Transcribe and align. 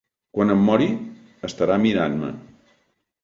Quan 0.35 0.51
em 0.53 0.63
mori, 0.69 0.87
estarà 1.49 1.77
mirant-me. 1.83 2.31